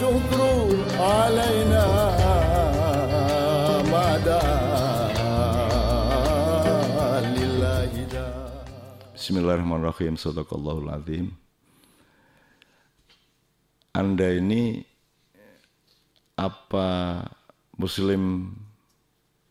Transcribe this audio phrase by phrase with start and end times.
[0.00, 0.40] والشكر
[0.96, 1.84] علينا
[3.92, 4.88] ما دعا
[7.36, 8.56] لله دار
[9.12, 10.16] Bismillahirrahmanirrahim.
[10.16, 11.36] Sadaqallahul azim.
[13.92, 14.80] Anda ini
[16.40, 17.20] apa
[17.76, 18.56] muslim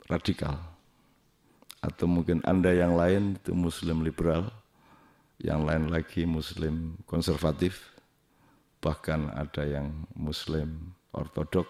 [0.10, 0.58] radikal?
[1.86, 4.50] Atau mungkin Anda yang lain itu muslim liberal,
[5.38, 7.94] yang lain lagi muslim konservatif,
[8.81, 11.69] Bahkan ada yang muslim ortodok,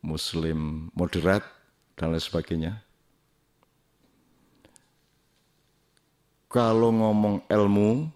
[0.00, 1.44] muslim moderat,
[1.94, 2.72] dan lain sebagainya.
[6.48, 8.08] Kalau ngomong ilmu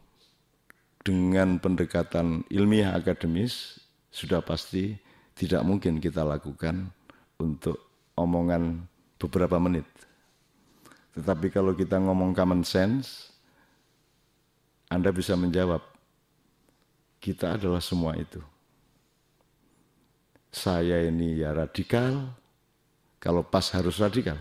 [1.05, 3.77] dengan pendekatan ilmiah akademis,
[4.09, 4.97] sudah pasti
[5.37, 6.89] tidak mungkin kita lakukan
[7.37, 7.77] untuk
[8.17, 8.89] omongan
[9.21, 9.85] beberapa menit.
[11.13, 13.37] Tetapi kalau kita ngomong common sense,
[14.89, 15.85] Anda bisa menjawab,
[17.23, 18.42] kita adalah semua itu.
[20.51, 22.34] Saya ini ya radikal,
[23.23, 24.37] kalau pas harus radikal.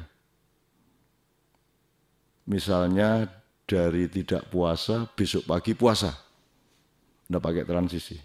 [2.50, 3.30] Misalnya
[3.70, 6.12] dari tidak puasa, besok pagi puasa.
[7.30, 8.18] Tidak pakai transisi.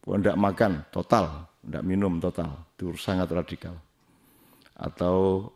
[0.00, 1.50] Tidak makan, total.
[1.60, 2.56] Tidak minum, total.
[2.72, 3.76] Itu sangat radikal.
[4.72, 5.50] Atau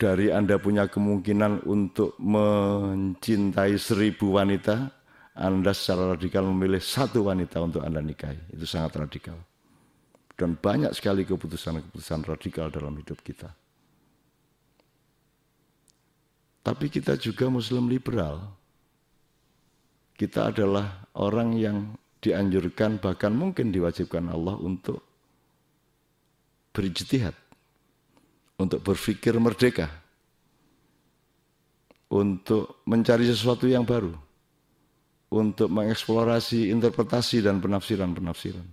[0.00, 5.01] dari Anda punya kemungkinan untuk mencintai seribu wanita,
[5.32, 8.52] Anda secara radikal memilih satu wanita untuk Anda nikahi.
[8.52, 9.40] Itu sangat radikal.
[10.36, 13.48] Dan banyak sekali keputusan-keputusan radikal dalam hidup kita.
[16.62, 18.44] Tapi kita juga Muslim liberal.
[20.14, 25.02] Kita adalah orang yang dianjurkan, bahkan mungkin diwajibkan Allah untuk
[26.70, 27.34] berijtihad,
[28.62, 29.90] untuk berpikir merdeka,
[32.12, 34.14] untuk mencari sesuatu yang baru,
[35.32, 38.68] untuk mengeksplorasi interpretasi dan penafsiran-penafsiran.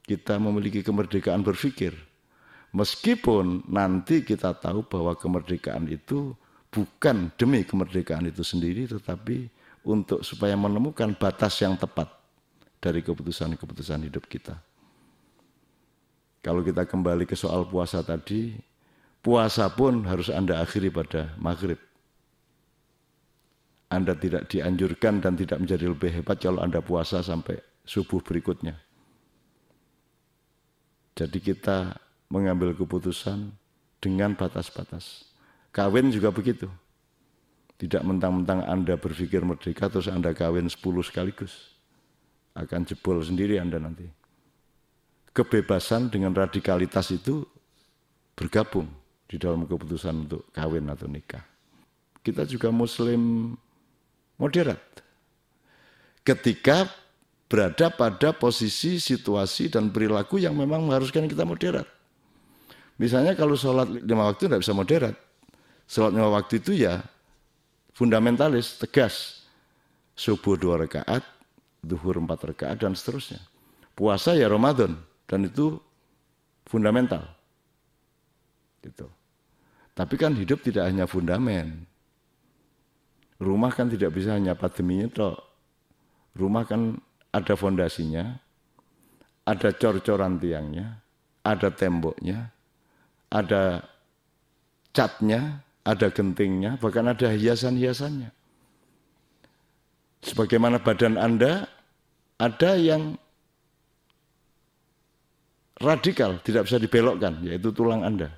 [0.00, 1.92] Kita memiliki kemerdekaan berpikir,
[2.72, 6.32] meskipun nanti kita tahu bahwa kemerdekaan itu
[6.72, 9.52] bukan demi kemerdekaan itu sendiri tetapi
[9.84, 12.08] untuk supaya menemukan batas yang tepat
[12.80, 14.56] dari keputusan-keputusan hidup kita.
[16.40, 18.56] Kalau kita kembali ke soal puasa tadi,
[19.20, 21.89] puasa pun harus Anda akhiri pada maghrib.
[23.90, 28.78] Anda tidak dianjurkan dan tidak menjadi lebih hebat kalau Anda puasa sampai subuh berikutnya.
[31.18, 31.98] Jadi kita
[32.30, 33.50] mengambil keputusan
[33.98, 35.26] dengan batas-batas.
[35.74, 36.70] Kawin juga begitu.
[37.76, 41.74] Tidak mentang-mentang Anda berpikir merdeka terus Anda kawin 10 sekaligus.
[42.54, 44.06] Akan jebol sendiri Anda nanti.
[45.34, 47.42] Kebebasan dengan radikalitas itu
[48.38, 48.86] bergabung
[49.26, 51.42] di dalam keputusan untuk kawin atau nikah.
[52.20, 53.54] Kita juga muslim
[54.40, 54.80] moderat.
[56.24, 56.88] Ketika
[57.50, 61.84] berada pada posisi, situasi, dan perilaku yang memang mengharuskan kita moderat.
[62.96, 65.16] Misalnya kalau sholat lima waktu tidak bisa moderat,
[65.90, 67.02] Sholat lima waktu itu ya
[67.98, 69.42] fundamentalis, tegas.
[70.14, 71.26] Subuh dua rakaat,
[71.82, 73.42] duhur empat rakaat, dan seterusnya.
[73.98, 74.94] Puasa ya Ramadan,
[75.26, 75.82] dan itu
[76.70, 77.26] fundamental.
[78.86, 79.10] Gitu.
[79.98, 81.89] Tapi kan hidup tidak hanya fundamen.
[83.40, 85.36] Rumah kan tidak bisa hanya pandeminya toh.
[86.36, 87.00] Rumah kan
[87.32, 88.36] ada fondasinya,
[89.48, 91.00] ada cor-coran tiangnya,
[91.42, 92.52] ada temboknya,
[93.32, 93.80] ada
[94.92, 98.28] catnya, ada gentingnya, bahkan ada hiasan-hiasannya.
[100.20, 101.64] Sebagaimana badan Anda,
[102.36, 103.16] ada yang
[105.80, 108.28] radikal, tidak bisa dibelokkan, yaitu tulang Anda.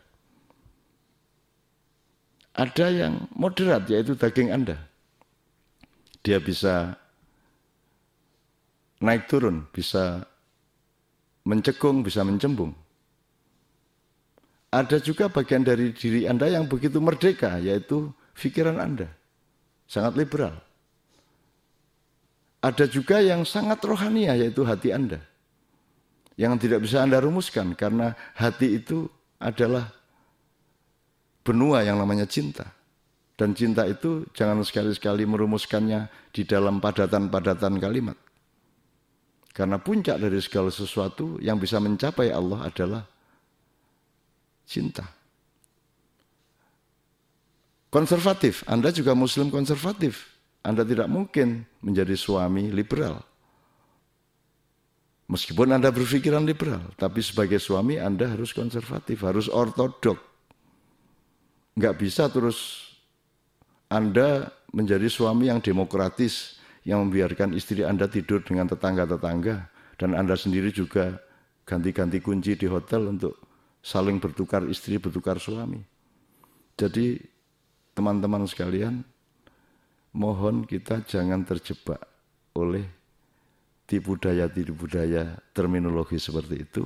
[2.55, 4.92] Ada yang moderat, yaitu daging Anda.
[6.22, 6.94] Dia bisa
[9.03, 10.22] naik turun, bisa
[11.43, 12.71] mencekung, bisa mencembung.
[14.72, 19.11] Ada juga bagian dari diri Anda yang begitu merdeka, yaitu pikiran Anda.
[19.84, 20.56] Sangat liberal.
[22.62, 25.20] Ada juga yang sangat rohania, yaitu hati Anda.
[26.38, 29.93] Yang tidak bisa Anda rumuskan, karena hati itu adalah
[31.44, 32.70] benua yang namanya cinta.
[33.32, 38.19] Dan cinta itu jangan sekali-sekali merumuskannya di dalam padatan-padatan kalimat.
[39.52, 43.02] Karena puncak dari segala sesuatu yang bisa mencapai Allah adalah
[44.64, 45.05] cinta.
[47.93, 50.32] Konservatif, Anda juga muslim konservatif.
[50.64, 53.20] Anda tidak mungkin menjadi suami liberal.
[55.28, 60.17] Meskipun Anda berpikiran liberal, tapi sebagai suami Anda harus konservatif, harus ortodok.
[61.76, 62.92] Enggak bisa terus
[63.93, 66.56] Anda menjadi suami yang demokratis,
[66.89, 69.69] yang membiarkan istri Anda tidur dengan tetangga-tetangga,
[70.00, 71.21] Dan Anda sendiri juga
[71.62, 73.39] ganti-ganti kunci di hotel untuk
[73.85, 75.79] saling bertukar istri, bertukar suami.
[76.75, 77.23] Jadi
[77.94, 79.05] teman-teman sekalian,
[80.17, 82.03] mohon kita jangan terjebak
[82.59, 82.83] oleh
[83.87, 86.83] tipu daya tipu daya terminologi seperti itu.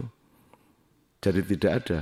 [1.22, 2.00] Jadi tidak ada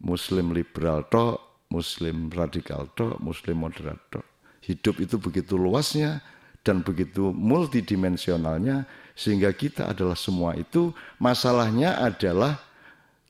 [0.00, 4.26] Muslim liberal tok, Muslim radikal tok, Muslim moderat tok.
[4.60, 6.20] Hidup itu begitu luasnya
[6.66, 8.84] dan begitu multidimensionalnya
[9.16, 10.92] sehingga kita adalah semua itu.
[11.22, 12.58] Masalahnya adalah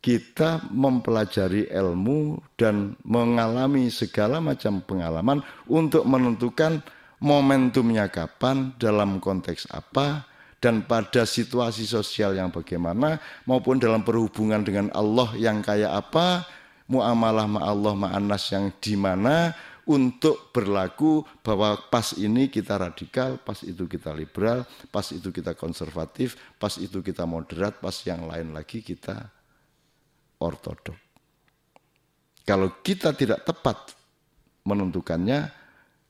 [0.00, 6.80] kita mempelajari ilmu dan mengalami segala macam pengalaman untuk menentukan
[7.20, 10.24] momentumnya kapan, dalam konteks apa,
[10.60, 16.48] dan pada situasi sosial yang bagaimana, maupun dalam perhubungan dengan Allah yang kayak apa,
[16.90, 19.54] muamalah ma Allah ma'anas yang di mana,
[19.90, 24.62] untuk berlaku bahwa pas ini kita radikal, pas itu kita liberal,
[24.94, 29.30] pas itu kita konservatif, pas itu kita moderat, pas yang lain lagi kita
[30.38, 30.94] ortodok.
[32.46, 33.94] Kalau kita tidak tepat
[34.62, 35.50] menentukannya,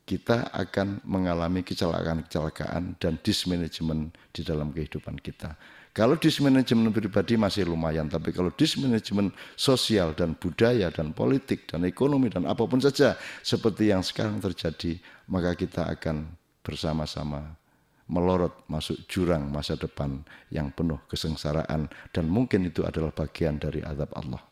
[0.05, 5.55] kita akan mengalami kecelakaan-kecelakaan dan dismanajemen di dalam kehidupan kita.
[5.90, 12.31] Kalau dismanajemen pribadi masih lumayan, tapi kalau dismanajemen sosial dan budaya dan politik dan ekonomi
[12.31, 16.31] dan apa pun saja seperti yang sekarang terjadi, maka kita akan
[16.62, 17.58] bersama-sama
[18.06, 20.22] melorot masuk jurang masa depan
[20.54, 24.43] yang penuh kesengsaraan dan mungkin itu adalah bagian dari azab Allah.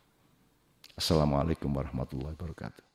[0.98, 2.87] Assalamualaikum warahmatullahi wabarakatuh.